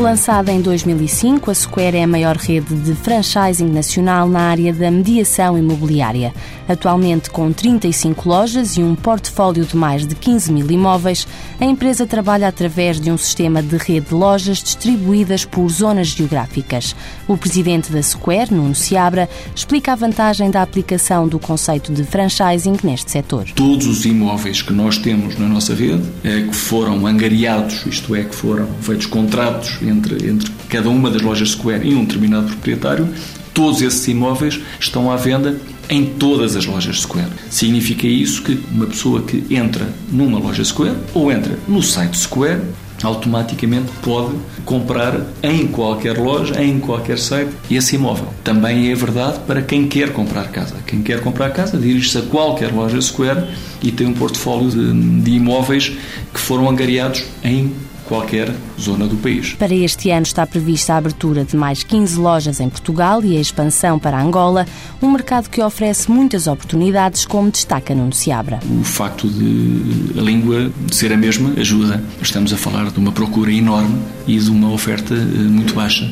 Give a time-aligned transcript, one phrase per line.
[0.00, 4.90] Lançada em 2005, a Square é a maior rede de franchising nacional na área da
[4.90, 6.32] mediação imobiliária.
[6.66, 11.26] Atualmente, com 35 lojas e um portfólio de mais de 15 mil imóveis,
[11.60, 16.96] a empresa trabalha através de um sistema de rede de lojas distribuídas por zonas geográficas.
[17.28, 22.78] O presidente da Square, Nuno Seabra, explica a vantagem da aplicação do conceito de franchising
[22.82, 23.50] neste setor.
[23.54, 28.24] Todos os imóveis que nós temos na nossa rede, é, que foram angariados, isto é,
[28.24, 33.08] que foram feitos contratos entre, entre cada uma das lojas Square e um determinado proprietário,
[33.52, 35.58] todos esses imóveis estão à venda
[35.88, 37.30] em todas as lojas Square.
[37.50, 42.60] Significa isso que uma pessoa que entra numa loja Square ou entra no site Square
[43.02, 48.28] automaticamente pode comprar em qualquer loja, em qualquer site, esse imóvel.
[48.44, 50.76] Também é verdade para quem quer comprar casa.
[50.86, 53.46] Quem quer comprar casa dirige-se a qualquer loja Square
[53.82, 55.92] e tem um portfólio de, de imóveis
[56.32, 57.72] que foram angariados em
[58.10, 59.54] qualquer zona do país.
[59.54, 63.40] Para este ano está prevista a abertura de mais 15 lojas em Portugal e a
[63.40, 64.66] expansão para Angola,
[65.00, 68.58] um mercado que oferece muitas oportunidades, como destaca Nuno Seabra.
[68.80, 72.02] O facto de a língua ser a mesma ajuda.
[72.20, 76.10] Estamos a falar de uma procura enorme e de uma oferta eh, muito baixa.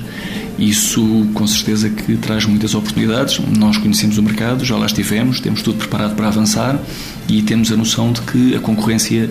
[0.58, 3.38] Isso, com certeza, que traz muitas oportunidades.
[3.56, 6.80] Nós conhecemos o mercado, já lá estivemos, temos tudo preparado para avançar
[7.28, 9.30] e temos a noção de que a concorrência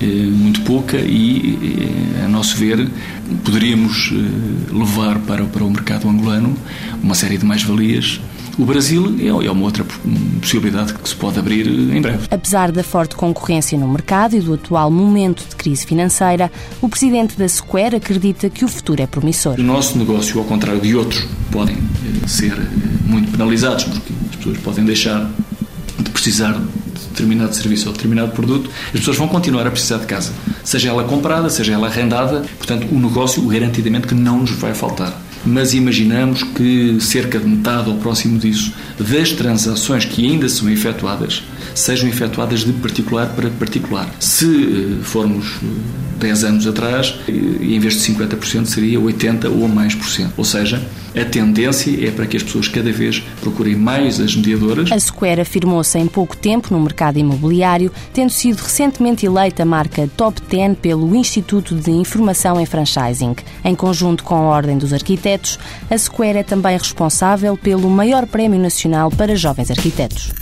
[0.00, 1.58] é muito pouca e,
[2.18, 2.88] eh, a nosso ver,
[3.44, 6.56] poderíamos eh, levar para, para o mercado angolano
[7.00, 8.20] uma série de mais-valias
[8.58, 9.84] o Brasil é, é uma outra
[10.40, 12.26] possibilidade que se pode abrir em breve.
[12.30, 17.36] Apesar da forte concorrência no mercado e do atual momento de crise financeira, o presidente
[17.36, 19.58] da Square acredita que o futuro é promissor.
[19.58, 22.66] O nosso negócio, ao contrário de outros, podem eh, ser eh,
[23.04, 25.30] muito penalizados, porque as pessoas podem deixar
[25.98, 30.06] de precisar de determinado serviço ou determinado produto, as pessoas vão continuar a precisar de
[30.06, 30.32] casa,
[30.64, 35.23] seja ela comprada, seja ela arrendada, portanto, o negócio garantidamente que não nos vai faltar
[35.46, 41.42] mas imaginamos que cerca de metade ou próximo disso das transações que ainda são efetuadas
[41.74, 44.08] sejam efetuadas de particular para particular.
[44.20, 45.58] Se eh, formos
[46.18, 50.32] 10 eh, anos atrás, eh, em vez de 50% seria 80% ou mais por cento.
[50.36, 50.82] Ou seja,
[51.16, 54.90] a tendência é para que as pessoas cada vez procurem mais as mediadoras.
[54.90, 60.40] A Square afirmou-se em pouco tempo no mercado imobiliário, tendo sido recentemente eleita marca Top
[60.48, 63.36] 10 pelo Instituto de Informação em Franchising.
[63.64, 65.58] Em conjunto com a Ordem dos Arquitetos,
[65.90, 70.32] a Square é também responsável pelo maior prémio nacional para jovens arquitetos.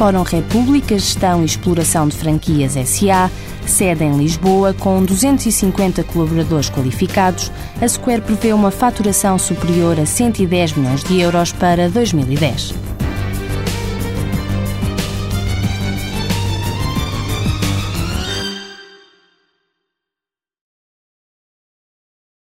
[0.00, 3.30] Fórum República Gestão e Exploração de Franquias SA,
[3.66, 7.52] sede em Lisboa, com 250 colaboradores qualificados,
[7.82, 12.89] a Square prevê uma faturação superior a 110 milhões de euros para 2010.